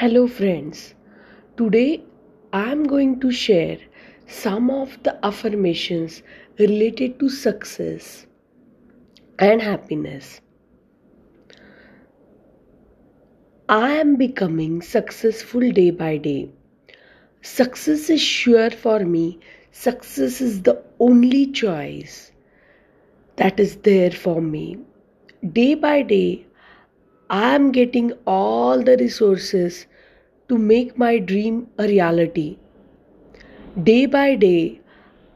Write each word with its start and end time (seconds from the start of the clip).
Hello, 0.00 0.26
friends. 0.26 0.94
Today 1.58 2.02
I 2.54 2.72
am 2.72 2.84
going 2.84 3.20
to 3.20 3.30
share 3.30 3.76
some 4.26 4.70
of 4.70 4.96
the 5.02 5.12
affirmations 5.22 6.22
related 6.58 7.18
to 7.20 7.28
success 7.28 8.26
and 9.38 9.60
happiness. 9.60 10.40
I 13.68 13.90
am 13.90 14.16
becoming 14.16 14.80
successful 14.80 15.70
day 15.70 15.90
by 15.90 16.16
day. 16.16 16.48
Success 17.42 18.08
is 18.08 18.22
sure 18.22 18.70
for 18.70 19.00
me. 19.00 19.38
Success 19.70 20.40
is 20.40 20.62
the 20.62 20.82
only 20.98 21.46
choice 21.48 22.32
that 23.36 23.60
is 23.60 23.76
there 23.90 24.12
for 24.12 24.40
me. 24.40 24.78
Day 25.52 25.74
by 25.74 26.00
day, 26.00 26.46
I 27.28 27.54
am 27.54 27.70
getting 27.70 28.12
all 28.26 28.82
the 28.82 28.96
resources 28.96 29.86
to 30.50 30.58
make 30.58 30.98
my 30.98 31.18
dream 31.18 31.58
a 31.78 31.86
reality. 31.86 32.58
Day 33.84 34.06
by 34.06 34.34
day, 34.34 34.80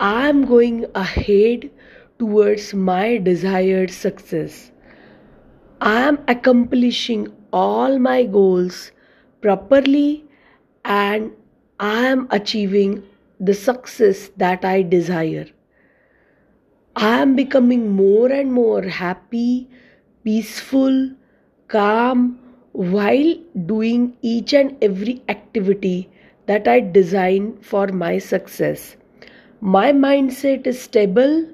I 0.00 0.28
am 0.28 0.44
going 0.44 0.86
ahead 0.94 1.70
towards 2.18 2.74
my 2.74 3.18
desired 3.18 3.92
success. 3.92 4.72
I 5.80 6.00
am 6.08 6.18
accomplishing 6.26 7.28
all 7.52 7.98
my 8.00 8.24
goals 8.24 8.90
properly 9.40 10.24
and 10.84 11.30
I 11.78 12.06
am 12.06 12.26
achieving 12.30 13.02
the 13.38 13.54
success 13.54 14.30
that 14.36 14.64
I 14.64 14.82
desire. 14.82 15.46
I 16.96 17.18
am 17.22 17.36
becoming 17.36 17.90
more 17.92 18.32
and 18.32 18.52
more 18.52 18.82
happy, 18.82 19.68
peaceful, 20.24 21.10
calm 21.68 22.40
while 22.74 23.34
doing 23.66 24.16
each 24.20 24.52
and 24.52 24.76
every 24.82 25.22
activity 25.28 26.10
that 26.46 26.68
I 26.68 26.80
design 26.80 27.56
for 27.62 27.86
my 27.88 28.18
success. 28.18 28.96
My 29.60 29.92
mindset 29.92 30.66
is 30.66 30.80
stable. 30.80 31.48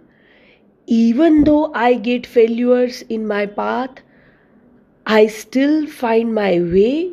Even 0.87 1.45
though 1.45 1.73
I 1.75 1.95
get 1.95 2.27
failures 2.27 3.03
in 3.03 3.27
my 3.27 3.47
path, 3.47 3.91
I 5.07 5.27
still 5.27 5.87
find 5.87 6.35
my 6.35 6.59
way 6.61 7.13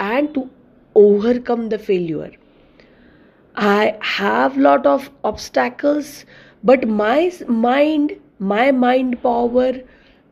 and 0.00 0.32
to 0.34 0.50
overcome 0.94 1.68
the 1.68 1.78
failure. 1.78 2.32
I 3.56 3.96
have 4.00 4.56
lot 4.56 4.86
of 4.86 5.10
obstacles, 5.22 6.24
but 6.62 6.88
my 6.88 7.32
mind, 7.46 8.20
my 8.38 8.72
mind 8.72 9.22
power 9.22 9.72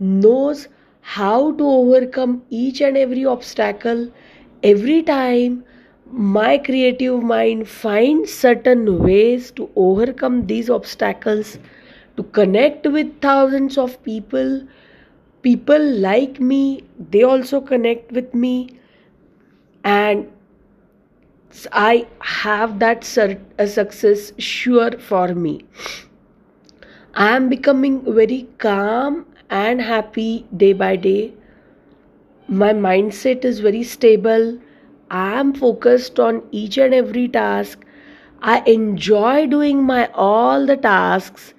knows 0.01 0.69
how 1.03 1.53
to 1.53 1.65
overcome 1.65 2.43
each 2.51 2.81
and 2.81 2.97
every 2.97 3.25
obstacle. 3.25 4.11
Every 4.63 5.03
time 5.03 5.65
my 6.07 6.59
creative 6.59 7.23
mind 7.23 7.69
finds 7.69 8.33
certain 8.33 8.99
ways 9.03 9.51
to 9.53 9.71
overcome 9.77 10.47
these 10.47 10.71
obstacles 10.71 11.59
to 12.17 12.23
connect 12.23 12.87
with 12.87 13.21
thousands 13.21 13.79
of 13.79 14.03
people 14.05 14.63
people 15.43 15.85
like 16.07 16.39
me 16.41 16.85
they 17.11 17.23
also 17.23 17.61
connect 17.61 18.13
with 18.13 18.35
me. 18.35 18.69
And 19.85 20.31
i 21.73 22.07
have 22.21 22.79
that 22.79 23.05
success 23.05 24.33
sure 24.39 24.93
for 24.99 25.35
me. 25.35 25.65
I 27.15 27.37
am 27.37 27.49
becoming 27.49 28.15
very 28.15 28.49
calm 28.59 29.27
and 29.61 29.83
happy 29.83 30.47
day 30.57 30.73
by 30.73 30.97
day. 30.97 31.33
My 32.49 32.73
mindset 32.73 33.45
is 33.45 33.61
very 33.61 33.83
stable. 33.83 34.59
I 35.11 35.41
am 35.41 35.53
focused 35.55 36.19
on 36.19 36.43
each 36.51 36.79
and 36.79 36.95
every 36.95 37.29
task. 37.29 37.85
I 38.41 38.61
enjoy 38.75 39.47
doing 39.47 39.83
my 39.85 40.07
all 40.15 40.67
the 40.67 40.77
tasks 40.77 41.53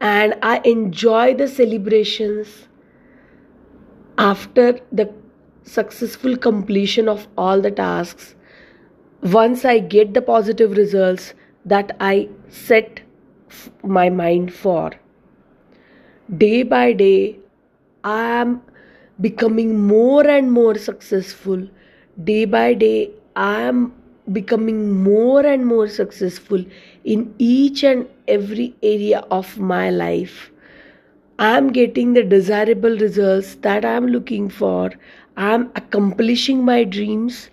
and 0.00 0.34
I 0.42 0.58
enjoy 0.64 1.34
the 1.34 1.48
celebrations 1.48 2.68
after 4.18 4.78
the 4.90 5.08
successful 5.62 6.36
completion 6.36 7.08
of 7.08 7.26
all 7.38 7.60
the 7.60 7.70
tasks. 7.70 8.34
Once 9.22 9.64
I 9.64 9.78
get 9.78 10.14
the 10.14 10.22
positive 10.22 10.76
results 10.76 11.32
that 11.64 11.96
I 12.00 12.28
set 12.48 13.00
my 13.82 14.08
mind 14.10 14.52
for 14.52 14.92
day 16.34 16.62
by 16.62 16.92
day, 16.92 17.38
I 18.04 18.40
am 18.40 18.62
becoming 19.20 19.86
more 19.86 20.26
and 20.26 20.50
more 20.52 20.76
successful. 20.76 21.68
Day 22.24 22.44
by 22.44 22.74
day, 22.74 23.10
I 23.36 23.62
am 23.62 23.92
becoming 24.32 25.02
more 25.02 25.46
and 25.46 25.66
more 25.66 25.88
successful 25.88 26.64
in 27.04 27.34
each 27.38 27.84
and 27.84 28.08
every 28.26 28.74
area 28.82 29.20
of 29.30 29.58
my 29.58 29.90
life. 29.90 30.50
I 31.38 31.56
am 31.56 31.70
getting 31.70 32.14
the 32.14 32.22
desirable 32.22 32.96
results 32.96 33.56
that 33.56 33.84
I 33.84 33.92
am 33.92 34.06
looking 34.06 34.48
for. 34.48 34.90
I 35.36 35.52
am 35.52 35.70
accomplishing 35.76 36.64
my 36.64 36.82
dreams 36.84 37.50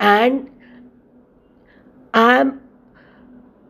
and 0.00 0.50
I 2.12 2.40
am 2.40 2.60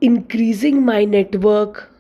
increasing 0.01 0.85
my 0.85 1.05
network 1.05 1.92